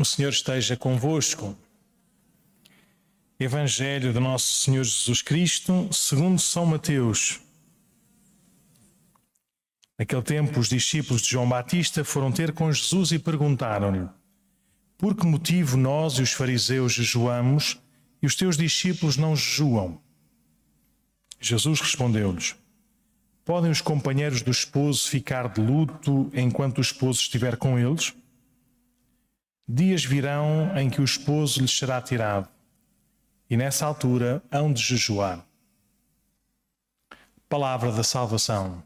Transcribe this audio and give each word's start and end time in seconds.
O 0.00 0.04
Senhor 0.06 0.30
esteja 0.30 0.78
convosco. 0.78 1.54
Evangelho 3.38 4.14
de 4.14 4.18
Nosso 4.18 4.64
Senhor 4.64 4.82
Jesus 4.82 5.20
Cristo, 5.20 5.90
segundo 5.92 6.40
São 6.40 6.64
Mateus. 6.64 7.38
Naquele 9.98 10.22
tempo, 10.22 10.58
os 10.58 10.70
discípulos 10.70 11.20
de 11.20 11.28
João 11.28 11.46
Batista 11.46 12.02
foram 12.02 12.32
ter 12.32 12.54
com 12.54 12.72
Jesus 12.72 13.12
e 13.12 13.18
perguntaram-lhe: 13.18 14.08
Por 14.96 15.14
que 15.14 15.26
motivo 15.26 15.76
nós 15.76 16.14
e 16.14 16.22
os 16.22 16.32
fariseus 16.32 16.94
jejuamos 16.94 17.78
e 18.22 18.26
os 18.26 18.34
teus 18.34 18.56
discípulos 18.56 19.18
não 19.18 19.36
jejuam? 19.36 20.00
Jesus 21.38 21.78
respondeu-lhes: 21.78 22.56
Podem 23.44 23.70
os 23.70 23.82
companheiros 23.82 24.40
do 24.40 24.50
esposo 24.50 25.10
ficar 25.10 25.52
de 25.52 25.60
luto 25.60 26.30
enquanto 26.32 26.78
o 26.78 26.80
esposo 26.80 27.20
estiver 27.20 27.58
com 27.58 27.78
eles? 27.78 28.14
Dias 29.72 30.04
virão 30.04 30.76
em 30.76 30.90
que 30.90 31.00
o 31.00 31.04
esposo 31.04 31.60
lhes 31.60 31.70
será 31.70 32.02
tirado, 32.02 32.48
e 33.48 33.56
nessa 33.56 33.86
altura 33.86 34.42
hão 34.50 34.72
de 34.72 34.82
jejuar. 34.82 35.46
Palavra 37.48 37.92
da 37.92 38.02
salvação. 38.02 38.82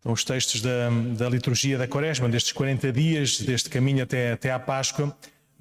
Então, 0.00 0.12
os 0.12 0.22
textos 0.22 0.60
da, 0.60 0.90
da 1.16 1.30
liturgia 1.30 1.78
da 1.78 1.88
Quaresma, 1.88 2.28
destes 2.28 2.52
40 2.52 2.92
dias, 2.92 3.40
deste 3.40 3.70
caminho 3.70 4.02
até, 4.02 4.32
até 4.32 4.52
à 4.52 4.58
Páscoa, 4.58 5.16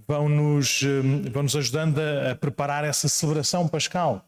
vão-nos 0.07 0.81
eh, 0.83 1.29
vão 1.29 1.43
-nos 1.43 1.55
ajudando 1.55 1.99
a, 1.99 2.31
a, 2.31 2.35
preparar 2.35 2.83
essa 2.85 3.09
celebração 3.09 3.67
pascal. 3.67 4.25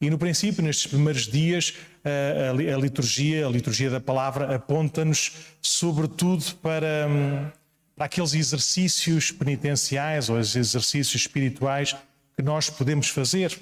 E 0.00 0.08
no 0.08 0.18
princípio, 0.18 0.62
nestes 0.62 0.86
primeiros 0.86 1.26
dias, 1.26 1.74
a, 2.04 2.48
a, 2.48 2.74
a 2.74 2.78
liturgia, 2.78 3.46
a 3.46 3.50
liturgia 3.50 3.90
da 3.90 4.00
palavra, 4.00 4.54
aponta-nos 4.54 5.32
sobretudo 5.60 6.44
para, 6.56 7.06
hum, 7.08 7.48
para 7.94 8.06
aqueles 8.06 8.34
exercícios 8.34 9.30
penitenciais 9.30 10.28
ou 10.28 10.38
os 10.38 10.56
exercícios 10.56 11.22
espirituais 11.22 11.94
que 12.36 12.42
nós 12.42 12.68
podemos 12.68 13.08
fazer 13.08 13.56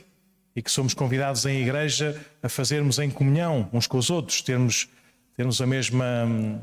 e 0.57 0.63
que 0.63 0.71
somos 0.71 0.95
convidados 0.95 1.45
em 1.45 1.63
igreja 1.63 2.19
a 2.43 2.49
fazermos 2.49 2.99
em 2.99 3.11
comunhão 3.11 3.69
uns 3.73 3.87
com 3.87 3.99
os 3.99 4.09
outros, 4.09 4.41
termos, 4.41 4.89
termos 5.37 5.61
a 5.61 5.67
mesma, 5.67 6.25
hum, 6.25 6.59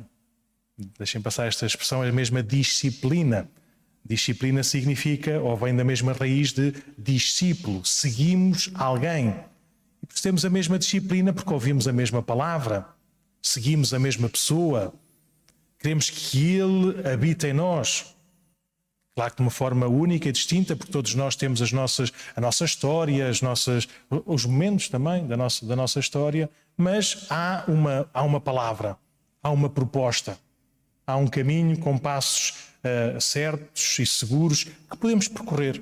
deixem 0.97 1.21
passar 1.21 1.47
esta 1.47 1.67
expressão, 1.67 2.01
a 2.01 2.11
mesma 2.11 2.41
disciplina 2.41 3.47
Disciplina 4.07 4.63
significa, 4.63 5.41
ou 5.41 5.57
vem 5.57 5.75
da 5.75 5.83
mesma 5.83 6.13
raiz 6.13 6.53
de 6.53 6.73
discípulo, 6.97 7.83
seguimos 7.83 8.71
alguém. 8.73 9.35
E 10.01 10.21
temos 10.21 10.45
a 10.45 10.49
mesma 10.49 10.79
disciplina 10.79 11.33
porque 11.33 11.53
ouvimos 11.53 11.89
a 11.89 11.91
mesma 11.91 12.23
palavra, 12.23 12.87
seguimos 13.41 13.93
a 13.93 13.99
mesma 13.99 14.29
pessoa, 14.29 14.93
queremos 15.77 16.09
que 16.09 16.55
Ele 16.55 17.05
habite 17.05 17.47
em 17.47 17.53
nós. 17.53 18.15
Claro 19.13 19.31
que 19.31 19.37
de 19.37 19.41
uma 19.41 19.51
forma 19.51 19.87
única 19.87 20.29
e 20.29 20.31
distinta, 20.31 20.73
porque 20.73 20.91
todos 20.91 21.13
nós 21.13 21.35
temos 21.35 21.61
as 21.61 21.73
nossas, 21.73 22.13
a 22.33 22.39
nossa 22.39 22.63
história, 22.63 23.27
as 23.27 23.41
nossas, 23.41 23.89
os 24.25 24.45
momentos 24.45 24.87
também 24.87 25.27
da 25.27 25.35
nossa, 25.35 25.65
da 25.65 25.75
nossa 25.75 25.99
história, 25.99 26.49
mas 26.77 27.25
há 27.29 27.65
uma, 27.67 28.09
há 28.13 28.23
uma 28.23 28.39
palavra, 28.39 28.95
há 29.43 29.49
uma 29.49 29.69
proposta, 29.69 30.37
há 31.05 31.17
um 31.17 31.27
caminho 31.27 31.77
com 31.77 31.97
passos 31.97 32.66
uh, 32.83 33.19
certos 33.19 33.99
e 33.99 34.05
seguros 34.05 34.63
que 34.63 34.97
podemos 34.97 35.27
percorrer. 35.27 35.81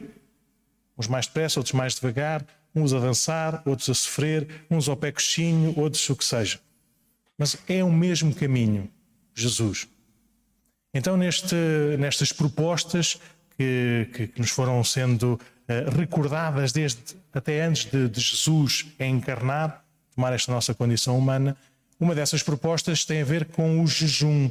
Uns 0.97 1.07
mais 1.07 1.27
depressa, 1.27 1.59
outros 1.59 1.73
mais 1.73 1.95
devagar, 1.95 2.45
uns 2.73 2.93
a 2.93 2.99
dançar, 2.99 3.61
outros 3.65 3.89
a 3.89 3.93
sofrer, 3.93 4.65
uns 4.69 4.89
ao 4.89 4.97
pé 4.97 5.11
coxinho, 5.11 5.73
outros 5.77 6.09
o 6.09 6.15
que 6.15 6.25
seja. 6.25 6.59
Mas 7.37 7.57
é 7.67 7.83
o 7.83 7.91
mesmo 7.91 8.33
caminho, 8.33 8.89
Jesus. 9.33 9.87
Então, 10.93 11.17
neste, 11.17 11.55
nestas 11.99 12.31
propostas 12.31 13.19
que, 13.57 14.09
que, 14.13 14.27
que, 14.27 14.39
nos 14.39 14.51
foram 14.51 14.83
sendo 14.83 15.33
uh, 15.33 15.97
recordadas 15.97 16.71
desde 16.71 17.01
até 17.33 17.63
antes 17.63 17.85
de, 17.85 18.07
de 18.07 18.21
Jesus 18.21 18.85
encarnar, 18.99 19.83
tomar 20.15 20.31
esta 20.33 20.51
nossa 20.51 20.73
condição 20.73 21.17
humana, 21.17 21.57
uma 21.99 22.15
dessas 22.15 22.43
propostas 22.43 23.03
tem 23.03 23.21
a 23.21 23.25
ver 23.25 23.45
com 23.45 23.81
o 23.81 23.87
jejum. 23.87 24.49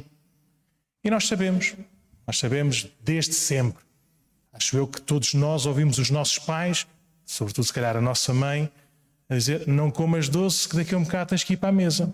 E 1.03 1.09
nós 1.09 1.27
sabemos 1.27 1.75
nós 2.25 2.37
sabemos 2.37 2.87
desde 3.03 3.33
sempre. 3.33 3.83
Acho 4.51 4.77
eu 4.77 4.87
que 4.87 5.01
todos 5.01 5.33
nós 5.33 5.65
ouvimos 5.65 5.97
os 5.97 6.09
nossos 6.09 6.39
pais, 6.39 6.87
sobretudo 7.25 7.65
se 7.65 7.73
calhar 7.73 7.95
a 7.97 8.01
nossa 8.01 8.33
mãe, 8.33 8.71
a 9.29 9.35
dizer: 9.35 9.67
não 9.67 9.91
comas 9.91 10.29
doce, 10.29 10.67
que 10.67 10.75
daqui 10.75 10.95
a 10.95 10.97
um 10.97 11.03
bocado 11.03 11.29
tens 11.29 11.43
que 11.43 11.53
ir 11.53 11.57
para 11.57 11.69
a 11.69 11.73
mesa. 11.73 12.13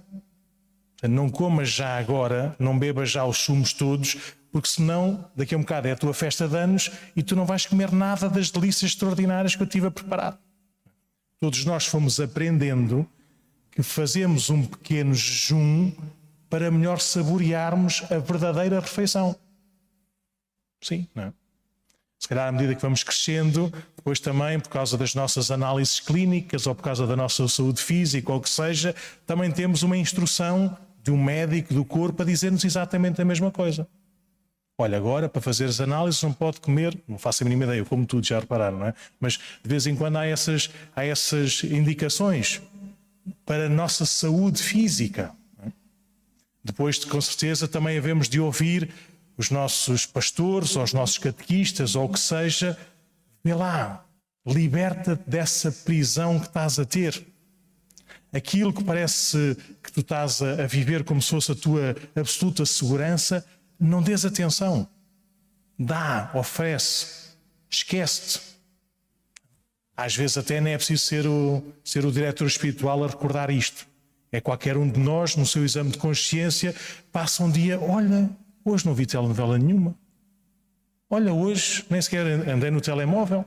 Não 1.03 1.29
comas 1.29 1.69
já 1.69 1.97
agora, 1.97 2.55
não 2.59 2.77
bebas 2.77 3.09
já 3.09 3.25
os 3.25 3.37
sumos 3.37 3.73
todos, 3.73 4.17
porque 4.51 4.67
senão 4.67 5.25
daqui 5.35 5.55
a 5.55 5.57
um 5.57 5.61
bocado 5.61 5.87
é 5.87 5.91
a 5.91 5.95
tua 5.95 6.13
festa 6.13 6.47
de 6.47 6.55
anos 6.55 6.91
e 7.15 7.23
tu 7.23 7.35
não 7.35 7.45
vais 7.45 7.65
comer 7.65 7.91
nada 7.91 8.29
das 8.29 8.51
delícias 8.51 8.91
extraordinárias 8.91 9.55
que 9.55 9.63
eu 9.63 9.67
tive 9.67 9.87
a 9.87 9.91
preparar. 9.91 10.37
Todos 11.39 11.65
nós 11.65 11.87
fomos 11.87 12.19
aprendendo 12.19 13.07
que 13.71 13.81
fazemos 13.81 14.49
um 14.49 14.63
pequeno 14.63 15.15
jejum 15.15 15.91
para 16.49 16.69
melhor 16.69 16.99
saborearmos 16.99 18.03
a 18.11 18.19
verdadeira 18.19 18.79
refeição. 18.79 19.35
Sim, 20.81 21.07
não 21.13 21.23
é? 21.23 21.33
Se 22.19 22.27
calhar, 22.27 22.47
à 22.47 22.51
medida 22.51 22.75
que 22.75 22.81
vamos 22.81 23.03
crescendo, 23.03 23.73
depois 23.95 24.19
também, 24.19 24.59
por 24.59 24.69
causa 24.69 24.95
das 24.95 25.15
nossas 25.15 25.49
análises 25.49 25.99
clínicas 25.99 26.67
ou 26.67 26.75
por 26.75 26.83
causa 26.83 27.07
da 27.07 27.15
nossa 27.15 27.47
saúde 27.47 27.81
física 27.81 28.31
ou 28.31 28.37
o 28.37 28.41
que 28.41 28.49
seja, 28.49 28.93
também 29.25 29.51
temos 29.51 29.81
uma 29.81 29.97
instrução 29.97 30.77
de 31.01 31.09
um 31.09 31.21
médico 31.21 31.73
do 31.73 31.83
corpo 31.83 32.21
a 32.21 32.25
dizer-nos 32.25 32.63
exatamente 32.63 33.19
a 33.19 33.25
mesma 33.25 33.49
coisa. 33.49 33.87
Olha, 34.77 34.97
agora, 34.97 35.29
para 35.29 35.41
fazer 35.41 35.65
as 35.65 35.79
análises, 35.79 36.21
não 36.23 36.33
pode 36.33 36.59
comer, 36.59 36.97
não 37.07 37.17
faço 37.17 37.43
a 37.43 37.45
mínima 37.45 37.65
ideia, 37.65 37.79
eu 37.79 37.85
como 37.85 38.05
tudo, 38.05 38.25
já 38.25 38.39
repararam, 38.39 38.79
não 38.79 38.87
é? 38.87 38.93
Mas 39.19 39.37
de 39.37 39.69
vez 39.69 39.85
em 39.85 39.95
quando 39.95 40.17
há 40.17 40.25
essas, 40.25 40.69
há 40.95 41.05
essas 41.05 41.63
indicações 41.63 42.61
para 43.45 43.65
a 43.65 43.69
nossa 43.69 44.05
saúde 44.05 44.61
física. 44.61 45.31
É? 45.63 45.71
Depois, 46.63 47.03
com 47.03 47.21
certeza, 47.21 47.67
também 47.67 47.97
havemos 47.97 48.27
de 48.27 48.39
ouvir 48.39 48.91
os 49.41 49.49
nossos 49.49 50.05
pastores, 50.05 50.75
ou 50.75 50.83
os 50.83 50.93
nossos 50.93 51.17
catequistas, 51.17 51.95
ou 51.95 52.05
o 52.05 52.09
que 52.09 52.19
seja, 52.19 52.77
vê 53.43 53.55
lá, 53.55 54.05
liberta-te 54.45 55.27
dessa 55.27 55.71
prisão 55.71 56.39
que 56.39 56.45
estás 56.45 56.77
a 56.77 56.85
ter. 56.85 57.25
Aquilo 58.31 58.71
que 58.71 58.83
parece 58.83 59.57
que 59.83 59.91
tu 59.91 60.01
estás 60.01 60.41
a, 60.41 60.67
viver 60.67 61.03
como 61.03 61.21
se 61.21 61.31
fosse 61.31 61.51
a 61.51 61.55
tua 61.55 61.95
absoluta 62.15 62.65
segurança, 62.65 63.45
não 63.79 64.01
dês 64.01 64.23
atenção. 64.23 64.87
Dá, 65.77 66.31
oferece, 66.35 67.31
esquece-te. 67.69 68.39
Às 69.97 70.15
vezes 70.15 70.37
até 70.37 70.61
nem 70.61 70.73
é 70.73 70.77
preciso 70.77 71.03
ser 71.03 71.27
o, 71.27 71.63
ser 71.83 72.05
o 72.05 72.11
diretor 72.11 72.45
espiritual 72.45 73.03
a 73.03 73.07
recordar 73.07 73.49
isto. 73.49 73.87
É 74.31 74.39
qualquer 74.39 74.77
um 74.77 74.89
de 74.89 74.99
nós, 74.99 75.35
no 75.35 75.45
seu 75.45 75.65
exame 75.65 75.89
de 75.89 75.97
consciência, 75.97 76.73
passa 77.11 77.43
um 77.43 77.51
dia, 77.51 77.79
olha, 77.79 78.29
Hoje 78.63 78.85
não 78.85 78.93
vi 78.93 79.05
telenovela 79.05 79.57
nenhuma. 79.57 79.95
Olha, 81.09 81.33
hoje 81.33 81.85
nem 81.89 82.01
sequer 82.01 82.25
andei 82.25 82.71
no 82.71 82.79
telemóvel. 82.79 83.45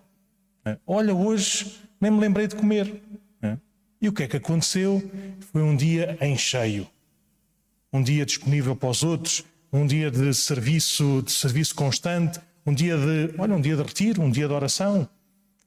Olha, 0.86 1.14
hoje 1.14 1.80
nem 2.00 2.10
me 2.10 2.20
lembrei 2.20 2.46
de 2.46 2.56
comer. 2.56 3.00
E 4.00 4.08
o 4.08 4.12
que 4.12 4.24
é 4.24 4.28
que 4.28 4.36
aconteceu? 4.36 5.02
Foi 5.52 5.62
um 5.62 5.74
dia 5.74 6.18
em 6.20 6.36
cheio. 6.36 6.86
Um 7.92 8.02
dia 8.02 8.26
disponível 8.26 8.76
para 8.76 8.90
os 8.90 9.02
outros, 9.02 9.44
um 9.72 9.86
dia 9.86 10.10
de 10.10 10.34
serviço, 10.34 11.22
de 11.22 11.32
serviço 11.32 11.74
constante, 11.74 12.40
um 12.66 12.74
dia 12.74 12.96
de, 12.96 13.34
olha, 13.38 13.54
um 13.54 13.60
dia 13.60 13.76
de 13.76 13.82
retiro, 13.82 14.20
um 14.20 14.30
dia 14.30 14.46
de 14.46 14.52
oração, 14.52 15.08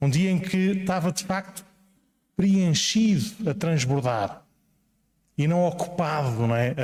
um 0.02 0.10
dia 0.10 0.30
em 0.30 0.40
que 0.40 0.58
estava 0.58 1.12
de 1.12 1.24
facto 1.24 1.66
preenchido 2.36 3.50
a 3.50 3.54
transbordar 3.54 4.44
e 5.38 5.48
não 5.48 5.66
ocupado, 5.66 6.48
não 6.48 6.56
é, 6.56 6.76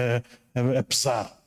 a, 0.56 0.60
a, 0.60 0.80
a 0.80 0.84
pesar. 0.84 1.43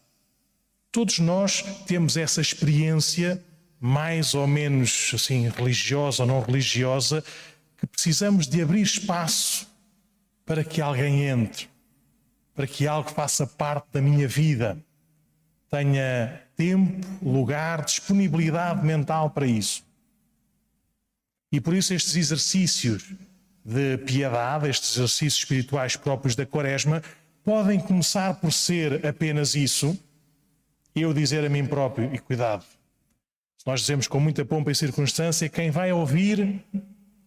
Todos 0.97 1.19
nós 1.19 1.63
temos 1.87 2.17
essa 2.17 2.41
experiência 2.41 3.45
mais 3.79 4.33
ou 4.33 4.47
menos 4.47 5.11
assim 5.15 5.47
religiosa 5.47 6.23
ou 6.23 6.27
não 6.27 6.41
religiosa 6.41 7.23
que 7.77 7.87
precisamos 7.87 8.47
de 8.47 8.63
abrir 8.63 8.81
espaço 8.81 9.69
para 10.47 10.65
que 10.65 10.81
alguém 10.81 11.25
entre, 11.25 11.69
para 12.55 12.67
que 12.67 12.89
algo 12.89 13.11
faça 13.11 13.47
parte 13.47 13.89
da 13.93 14.01
minha 14.01 14.27
vida, 14.27 14.79
tenha 15.69 16.41
tempo, 16.57 17.07
lugar, 17.23 17.85
disponibilidade 17.85 18.83
mental 18.83 19.29
para 19.29 19.47
isso. 19.47 19.85
E 21.53 21.61
por 21.61 21.75
isso 21.75 21.93
estes 21.93 22.17
exercícios 22.17 23.05
de 23.63 23.99
piedade, 23.99 24.71
estes 24.71 24.97
exercícios 24.97 25.43
espirituais 25.43 25.95
próprios 25.95 26.35
da 26.35 26.47
Quaresma, 26.47 27.03
podem 27.45 27.79
começar 27.81 28.41
por 28.41 28.51
ser 28.51 29.05
apenas 29.07 29.55
isso, 29.55 29.95
eu 31.01 31.13
dizer 31.13 31.45
a 31.45 31.49
mim 31.49 31.67
próprio, 31.67 32.13
e 32.15 32.19
cuidado, 32.19 32.65
se 33.57 33.67
nós 33.67 33.81
dizemos 33.81 34.09
com 34.09 34.19
muita 34.19 34.45
pompa 34.45 34.71
e 34.71 34.75
circunstância, 34.75 35.49
quem 35.49 35.71
vai 35.71 35.93
ouvir 35.93 36.63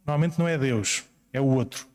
normalmente 0.05 0.39
não 0.39 0.47
é 0.47 0.57
Deus, 0.57 1.03
é 1.31 1.39
o 1.39 1.45
outro. 1.45 1.87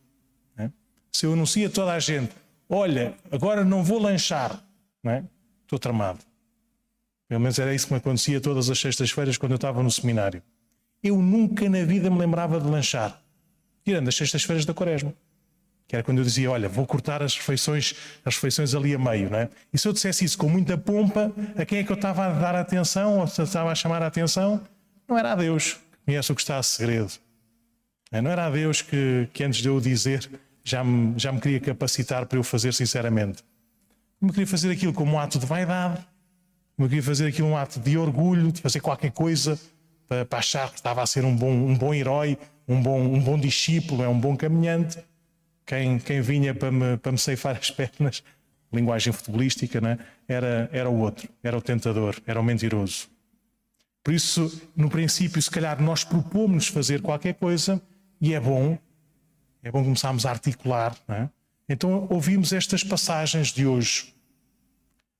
É? 0.56 0.70
Se 1.12 1.26
eu 1.26 1.32
anuncio 1.32 1.66
a 1.66 1.70
toda 1.70 1.92
a 1.92 1.98
gente, 1.98 2.32
olha, 2.68 3.14
agora 3.30 3.64
não 3.64 3.82
vou 3.82 3.98
lanchar, 3.98 4.62
não 5.02 5.12
é? 5.12 5.24
estou 5.62 5.78
tramado. 5.78 6.20
Pelo 7.28 7.40
menos 7.40 7.58
era 7.58 7.74
isso 7.74 7.86
que 7.86 7.92
me 7.92 7.98
acontecia 7.98 8.40
todas 8.40 8.70
as 8.70 8.78
sextas-feiras 8.78 9.36
quando 9.36 9.52
eu 9.52 9.56
estava 9.56 9.82
no 9.82 9.90
seminário. 9.90 10.42
Eu 11.02 11.20
nunca 11.20 11.68
na 11.68 11.84
vida 11.84 12.10
me 12.10 12.18
lembrava 12.18 12.60
de 12.60 12.68
lanchar, 12.68 13.20
tirando 13.84 14.08
as 14.08 14.14
sextas-feiras 14.14 14.64
da 14.64 14.72
quaresma. 14.72 15.12
Que 15.86 15.96
era 15.96 16.02
quando 16.02 16.18
eu 16.18 16.24
dizia, 16.24 16.50
olha, 16.50 16.68
vou 16.68 16.86
cortar 16.86 17.22
as 17.22 17.36
refeições, 17.36 17.94
as 18.24 18.34
refeições 18.36 18.74
ali 18.74 18.94
a 18.94 18.98
meio, 18.98 19.30
não 19.30 19.38
é? 19.38 19.48
E 19.72 19.78
se 19.78 19.86
eu 19.86 19.92
dissesse 19.92 20.24
isso 20.24 20.38
com 20.38 20.48
muita 20.48 20.78
pompa, 20.78 21.32
a 21.56 21.64
quem 21.64 21.78
é 21.78 21.84
que 21.84 21.92
eu 21.92 21.96
estava 21.96 22.26
a 22.26 22.30
dar 22.30 22.54
atenção, 22.54 23.18
ou 23.18 23.24
estava 23.24 23.70
a 23.70 23.74
chamar 23.74 24.02
a 24.02 24.06
atenção? 24.06 24.60
Não 25.06 25.18
era 25.18 25.32
a 25.32 25.34
Deus, 25.34 25.76
conhece 26.06 26.32
o 26.32 26.34
que 26.34 26.40
está 26.40 26.58
a 26.58 26.62
segredo. 26.62 27.12
É, 28.10 28.22
não 28.22 28.30
era 28.30 28.46
a 28.46 28.50
Deus 28.50 28.80
que, 28.80 29.28
que 29.32 29.44
antes 29.44 29.60
de 29.60 29.68
eu 29.68 29.80
dizer 29.80 30.30
já 30.62 30.82
me, 30.82 31.14
já 31.18 31.30
me 31.30 31.40
queria 31.40 31.60
capacitar 31.60 32.24
para 32.26 32.38
eu 32.38 32.42
fazer 32.42 32.72
sinceramente. 32.72 33.42
Eu 34.22 34.28
queria 34.28 34.46
fazer 34.46 34.70
aquilo 34.70 34.92
como 34.92 35.12
um 35.12 35.18
ato 35.18 35.38
de 35.38 35.44
vaidade, 35.44 36.04
eu 36.78 36.88
queria 36.88 37.02
fazer 37.02 37.28
aquilo 37.28 37.48
um 37.48 37.56
ato 37.56 37.78
de 37.78 37.96
orgulho, 37.98 38.50
de 38.50 38.60
fazer 38.60 38.80
qualquer 38.80 39.12
coisa 39.12 39.58
para, 40.08 40.24
para 40.24 40.38
achar 40.38 40.70
que 40.70 40.76
estava 40.76 41.02
a 41.02 41.06
ser 41.06 41.24
um 41.24 41.36
bom, 41.36 41.50
um 41.50 41.76
bom 41.76 41.92
herói, 41.92 42.38
um 42.66 42.80
bom, 42.80 43.00
um 43.00 43.20
bom 43.20 43.38
discípulo, 43.38 44.02
é 44.02 44.08
um 44.08 44.18
bom 44.18 44.36
caminhante. 44.36 44.98
Quem, 45.66 45.98
quem 45.98 46.20
vinha 46.20 46.54
para 46.54 46.70
me, 46.70 46.96
para 46.98 47.12
me 47.12 47.18
ceifar 47.18 47.56
as 47.56 47.70
pernas, 47.70 48.22
linguagem 48.72 49.12
futebolística, 49.12 49.80
né? 49.80 49.98
era, 50.28 50.68
era 50.72 50.90
o 50.90 50.98
outro, 50.98 51.28
era 51.42 51.56
o 51.56 51.62
tentador, 51.62 52.16
era 52.26 52.40
o 52.40 52.44
mentiroso. 52.44 53.08
Por 54.02 54.12
isso, 54.12 54.70
no 54.76 54.90
princípio, 54.90 55.40
se 55.40 55.50
calhar 55.50 55.80
nós 55.80 56.04
propomos 56.04 56.68
fazer 56.68 57.00
qualquer 57.00 57.34
coisa 57.34 57.80
e 58.20 58.34
é 58.34 58.40
bom, 58.40 58.78
é 59.62 59.70
bom 59.70 59.82
começarmos 59.82 60.26
a 60.26 60.30
articular. 60.30 60.94
É? 61.08 61.28
Então, 61.68 62.06
ouvimos 62.10 62.52
estas 62.52 62.84
passagens 62.84 63.48
de 63.48 63.66
hoje. 63.66 64.14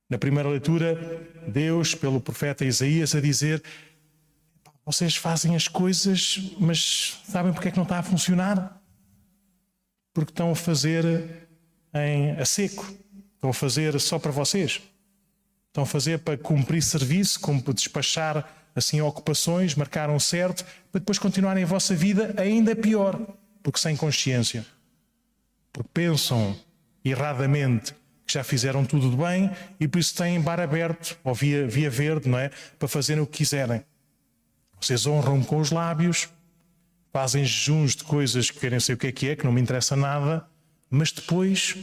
Na 0.07 0.19
primeira 0.19 0.47
leitura, 0.47 0.95
Deus, 1.47 1.95
pelo 1.95 2.21
profeta 2.21 2.63
Isaías, 2.63 3.15
a 3.15 3.21
dizer: 3.21 3.63
Vocês 4.85 5.15
fazem 5.15 5.55
as 5.55 5.67
coisas, 5.67 6.51
mas 6.59 7.19
sabem 7.27 7.51
porque 7.51 7.69
é 7.69 7.71
que 7.71 7.77
não 7.77 7.83
está 7.83 7.97
a 7.97 8.03
funcionar? 8.03 8.79
Porque 10.15 10.31
estão 10.31 10.51
a 10.51 10.55
fazer 10.55 11.49
em, 11.93 12.31
a 12.39 12.45
seco, 12.45 12.89
estão 13.35 13.49
a 13.49 13.53
fazer 13.53 13.99
só 13.99 14.17
para 14.17 14.31
vocês. 14.31 14.81
Estão 15.67 15.83
a 15.83 15.85
fazer 15.85 16.19
para 16.19 16.37
cumprir 16.37 16.81
serviço, 16.81 17.37
como 17.41 17.61
despachar 17.73 18.49
assim 18.73 19.01
ocupações, 19.01 19.75
marcaram 19.75 20.17
certo, 20.17 20.63
para 20.89 20.99
depois 20.99 21.19
continuarem 21.19 21.65
a 21.65 21.67
vossa 21.67 21.93
vida 21.93 22.33
ainda 22.37 22.73
pior, 22.73 23.19
porque 23.61 23.77
sem 23.77 23.97
consciência. 23.97 24.65
Porque 25.73 25.89
pensam 25.93 26.57
erradamente 27.03 27.93
que 28.25 28.33
já 28.33 28.43
fizeram 28.43 28.85
tudo 28.85 29.09
de 29.09 29.17
bem 29.17 29.51
e 29.81 29.87
por 29.87 29.99
isso 29.99 30.15
têm 30.15 30.39
bar 30.39 30.61
aberto, 30.61 31.19
ou 31.25 31.35
via, 31.35 31.67
via 31.67 31.89
verde, 31.89 32.29
não 32.29 32.39
é? 32.39 32.51
Para 32.79 32.87
fazerem 32.87 33.21
o 33.21 33.27
que 33.27 33.39
quiserem. 33.39 33.83
Vocês 34.79 35.05
honram 35.05 35.43
com 35.43 35.57
os 35.57 35.71
lábios, 35.71 36.29
fazem 37.15 37.45
jejuns 37.45 37.95
de 37.95 38.03
coisas 38.03 38.51
que 38.51 38.59
querem 38.59 38.77
saber 38.77 38.95
o 38.95 38.97
que 38.97 39.07
é 39.07 39.11
que 39.13 39.29
é, 39.29 39.35
que 39.37 39.45
não 39.45 39.53
me 39.53 39.61
interessa 39.61 39.95
nada, 39.95 40.45
mas 40.89 41.13
depois 41.13 41.73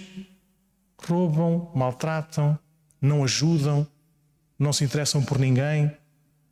roubam, 1.09 1.73
maltratam, 1.75 2.59
não 3.01 3.25
ajudam, 3.25 3.87
não 4.59 4.75
se 4.75 4.85
interessam 4.85 5.25
por 5.25 5.39
ninguém. 5.39 5.91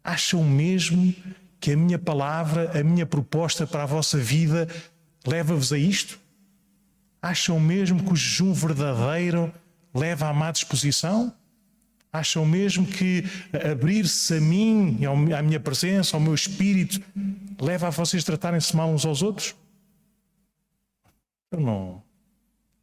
Acham 0.02 0.42
mesmo 0.42 1.14
que 1.60 1.72
a 1.72 1.76
minha 1.76 1.98
palavra, 1.98 2.70
a 2.80 2.82
minha 2.82 3.04
proposta 3.04 3.66
para 3.66 3.82
a 3.82 3.86
vossa 3.86 4.16
vida 4.16 4.66
leva-vos 5.26 5.74
a 5.74 5.78
isto? 5.78 6.18
Acham 7.20 7.60
mesmo 7.60 8.02
que 8.02 8.14
o 8.14 8.16
jejum 8.16 8.54
verdadeiro 8.54 9.52
leva 9.94 10.26
à 10.26 10.32
má 10.32 10.50
disposição? 10.50 11.34
Acham 12.12 12.44
mesmo 12.44 12.84
que 12.86 13.24
abrir-se 13.70 14.34
a 14.34 14.40
mim, 14.40 14.98
à 15.36 15.42
minha 15.42 15.60
presença, 15.60 16.16
ao 16.16 16.20
meu 16.20 16.34
espírito, 16.34 17.00
leva 17.60 17.86
a 17.86 17.90
vocês 17.90 18.24
tratarem-se 18.24 18.74
mal 18.74 18.90
uns 18.90 19.06
aos 19.06 19.22
outros? 19.22 19.54
Então 21.46 21.64
não, 21.64 22.02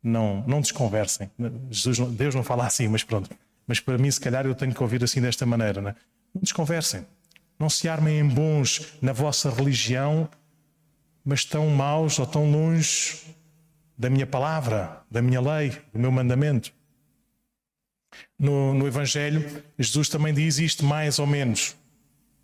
não, 0.01 0.43
não 0.47 0.61
desconversem. 0.61 1.29
Jesus, 1.69 1.99
Deus 2.11 2.35
não 2.35 2.43
fala 2.43 2.65
assim, 2.65 2.87
mas 2.87 3.03
pronto. 3.03 3.29
Mas 3.67 3.81
para 3.81 3.97
mim, 3.97 4.09
se 4.09 4.19
calhar, 4.19 4.45
eu 4.45 4.55
tenho 4.55 4.73
que 4.73 4.81
ouvir 4.81 5.03
assim 5.03 5.21
desta 5.21 5.45
maneira. 5.45 5.81
Não, 5.81 5.89
é? 5.89 5.95
não 6.33 6.41
desconversem. 6.41 7.05
Não 7.59 7.69
se 7.69 7.89
armem 7.89 8.19
em 8.19 8.27
bons 8.27 8.93
na 9.01 9.11
vossa 9.11 9.49
religião, 9.49 10.29
mas 11.25 11.43
tão 11.43 11.67
maus 11.69 12.17
ou 12.19 12.25
tão 12.25 12.49
longe 12.49 13.35
da 13.97 14.09
minha 14.09 14.27
palavra, 14.27 15.01
da 15.09 15.21
minha 15.21 15.41
lei, 15.41 15.71
do 15.91 15.99
meu 15.99 16.11
mandamento. 16.11 16.71
No, 18.39 18.73
no 18.73 18.87
Evangelho, 18.87 19.63
Jesus 19.79 20.09
também 20.09 20.33
diz 20.33 20.59
isto 20.59 20.85
mais 20.85 21.17
ou 21.19 21.25
menos. 21.25 21.75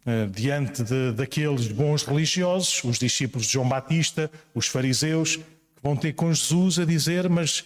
Uh, 0.05 0.29
diante 0.29 0.83
de, 0.83 1.13
daqueles 1.13 1.67
bons 1.67 2.03
religiosos, 2.03 2.83
os 2.83 2.99
discípulos 2.99 3.45
de 3.45 3.53
João 3.53 3.69
Batista, 3.69 4.29
os 4.53 4.67
fariseus, 4.67 5.37
que 5.37 5.81
vão 5.81 5.95
ter 5.95 6.13
com 6.13 6.33
Jesus 6.33 6.79
a 6.79 6.85
dizer: 6.85 7.29
Mas 7.29 7.63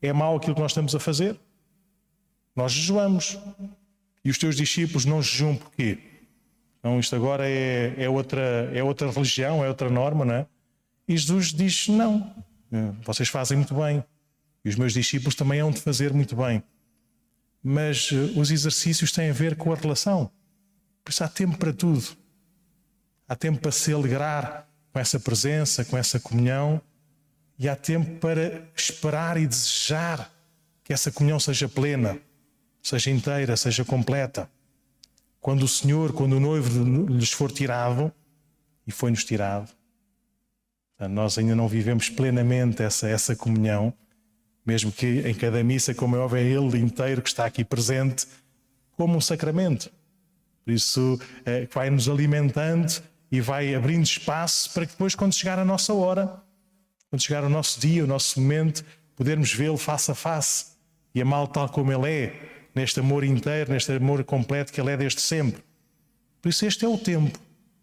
é 0.00 0.12
mau 0.12 0.36
aquilo 0.36 0.54
que 0.54 0.60
nós 0.60 0.70
estamos 0.70 0.94
a 0.94 1.00
fazer? 1.00 1.36
Nós 2.54 2.72
jejuamos. 2.72 3.38
E 4.22 4.30
os 4.30 4.36
teus 4.36 4.54
discípulos 4.54 5.06
não 5.06 5.22
jejuam 5.22 5.56
porquê? 5.56 5.98
Então, 6.78 7.00
isto 7.00 7.16
agora 7.16 7.48
é, 7.48 7.94
é, 7.96 8.08
outra, 8.08 8.70
é 8.74 8.84
outra 8.84 9.10
religião, 9.10 9.64
é 9.64 9.68
outra 9.68 9.88
norma, 9.88 10.24
não 10.24 10.34
é? 10.34 10.46
E 11.08 11.16
Jesus 11.16 11.52
diz: 11.52 11.88
Não, 11.88 12.32
eh, 12.70 12.92
vocês 13.02 13.28
fazem 13.28 13.56
muito 13.56 13.74
bem. 13.74 14.04
E 14.64 14.68
os 14.68 14.76
meus 14.76 14.92
discípulos 14.92 15.34
também 15.34 15.60
hão 15.60 15.70
de 15.70 15.80
fazer 15.80 16.12
muito 16.12 16.36
bem 16.36 16.62
mas 17.62 18.10
eh, 18.12 18.38
os 18.38 18.50
exercícios 18.50 19.12
têm 19.12 19.30
a 19.30 19.32
ver 19.32 19.56
com 19.56 19.72
a 19.72 19.76
relação. 19.76 20.30
Por 21.04 21.10
isso 21.10 21.24
há 21.24 21.28
tempo 21.28 21.58
para 21.58 21.72
tudo. 21.72 22.16
Há 23.28 23.36
tempo 23.36 23.60
para 23.60 23.70
se 23.70 23.92
alegrar 23.92 24.68
com 24.92 24.98
essa 24.98 25.20
presença, 25.20 25.84
com 25.84 25.96
essa 25.96 26.18
comunhão, 26.18 26.80
e 27.58 27.68
há 27.68 27.76
tempo 27.76 28.18
para 28.18 28.62
esperar 28.74 29.36
e 29.36 29.46
desejar 29.46 30.32
que 30.82 30.92
essa 30.92 31.12
comunhão 31.12 31.38
seja 31.38 31.68
plena, 31.68 32.18
seja 32.82 33.10
inteira, 33.10 33.56
seja 33.56 33.84
completa. 33.84 34.50
Quando 35.40 35.62
o 35.62 35.68
Senhor, 35.68 36.12
quando 36.12 36.34
o 36.34 36.40
noivo 36.40 36.82
lhes 37.06 37.30
for 37.30 37.52
tirado, 37.52 38.12
e 38.86 38.90
foi-nos 38.90 39.24
tirado, 39.24 39.70
nós 41.08 41.38
ainda 41.38 41.54
não 41.54 41.68
vivemos 41.68 42.08
plenamente 42.08 42.82
essa, 42.82 43.08
essa 43.08 43.36
comunhão 43.36 43.94
mesmo 44.70 44.92
que 44.92 45.28
em 45.28 45.34
cada 45.34 45.64
missa, 45.64 45.92
como 45.92 46.14
é 46.14 46.20
óbvio, 46.20 46.38
é 46.38 46.44
Ele 46.44 46.78
inteiro 46.78 47.20
que 47.20 47.28
está 47.28 47.44
aqui 47.44 47.64
presente, 47.64 48.24
como 48.92 49.16
um 49.16 49.20
sacramento. 49.20 49.90
Por 50.64 50.72
isso, 50.72 51.18
é, 51.44 51.66
vai 51.66 51.90
nos 51.90 52.08
alimentando 52.08 53.02
e 53.32 53.40
vai 53.40 53.74
abrindo 53.74 54.04
espaço 54.04 54.72
para 54.72 54.86
que 54.86 54.92
depois, 54.92 55.16
quando 55.16 55.34
chegar 55.34 55.58
a 55.58 55.64
nossa 55.64 55.92
hora, 55.92 56.40
quando 57.08 57.20
chegar 57.20 57.42
o 57.42 57.48
nosso 57.48 57.80
dia, 57.80 58.04
o 58.04 58.06
nosso 58.06 58.40
momento, 58.40 58.84
podermos 59.16 59.52
vê-lo 59.52 59.76
face 59.76 60.12
a 60.12 60.14
face 60.14 60.66
e 61.12 61.20
amá-lo 61.20 61.48
tal 61.48 61.68
como 61.68 61.90
Ele 61.92 62.08
é, 62.08 62.68
neste 62.72 63.00
amor 63.00 63.24
inteiro, 63.24 63.72
neste 63.72 63.90
amor 63.90 64.22
completo 64.22 64.72
que 64.72 64.80
Ele 64.80 64.92
é 64.92 64.96
desde 64.96 65.20
sempre. 65.20 65.64
Por 66.40 66.48
isso, 66.48 66.64
este 66.64 66.84
é 66.84 66.88
o 66.88 66.96
tempo 66.96 67.36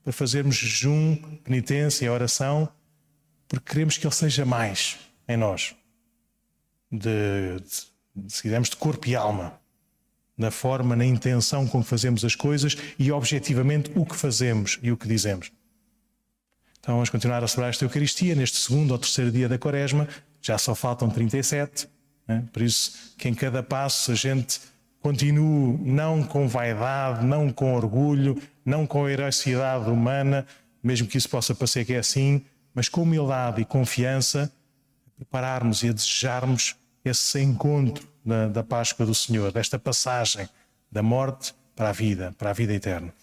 para 0.05 0.13
fazermos 0.13 0.55
jejum, 0.55 1.17
penitência 1.43 2.05
e 2.05 2.09
oração, 2.09 2.69
porque 3.45 3.73
queremos 3.73 3.97
que 3.97 4.07
Ele 4.07 4.15
seja 4.15 4.45
mais 4.45 4.97
em 5.27 5.35
nós 5.35 5.75
de, 6.91 7.59
de, 8.15 8.33
se 8.33 8.41
quisermos, 8.41 8.69
de 8.69 8.75
corpo 8.75 9.07
e 9.07 9.15
alma, 9.15 9.59
na 10.37 10.51
forma, 10.51 10.95
na 10.95 11.05
intenção 11.05 11.67
com 11.67 11.81
que 11.81 11.89
fazemos 11.89 12.23
as 12.23 12.35
coisas 12.35 12.77
e 12.97 13.11
objetivamente 13.11 13.91
o 13.95 14.05
que 14.05 14.15
fazemos 14.15 14.79
e 14.81 14.91
o 14.91 14.97
que 14.97 15.07
dizemos. 15.07 15.51
Então 16.79 16.95
vamos 16.95 17.09
continuar 17.09 17.43
a 17.43 17.47
celebrar 17.47 17.71
esta 17.71 17.83
Eucaristia 17.83 18.35
neste 18.35 18.57
segundo 18.57 18.91
ou 18.91 18.97
terceiro 18.97 19.31
dia 19.31 19.49
da 19.49 19.57
Quaresma, 19.57 20.07
já 20.41 20.57
só 20.57 20.73
faltam 20.73 21.09
37, 21.09 21.87
né? 22.27 22.45
por 22.53 22.61
isso 22.61 23.13
que 23.17 23.27
em 23.27 23.33
cada 23.33 23.61
passo 23.61 24.11
a 24.11 24.15
gente 24.15 24.61
continue 25.01 25.77
não 25.79 26.23
com 26.23 26.47
vaidade, 26.47 27.25
não 27.25 27.51
com 27.51 27.73
orgulho, 27.73 28.41
não 28.63 28.85
com 28.85 29.09
heroicidade 29.09 29.89
humana, 29.89 30.45
mesmo 30.81 31.07
que 31.07 31.17
isso 31.17 31.29
possa 31.29 31.53
parecer 31.55 31.83
que 31.83 31.93
é 31.93 31.99
assim, 31.99 32.43
mas 32.73 32.87
com 32.87 33.01
humildade 33.01 33.61
e 33.61 33.65
confiança 33.65 34.51
prepararmos 35.17 35.83
e 35.83 35.89
a 35.89 35.93
desejarmos 35.93 36.75
esse 37.03 37.41
encontro 37.41 38.07
da, 38.23 38.47
da 38.47 38.63
Páscoa 38.63 39.05
do 39.05 39.15
Senhor, 39.15 39.51
desta 39.51 39.79
passagem 39.79 40.47
da 40.91 41.03
morte 41.03 41.53
para 41.75 41.89
a 41.89 41.91
vida, 41.91 42.33
para 42.37 42.51
a 42.51 42.53
vida 42.53 42.73
eterna. 42.73 43.13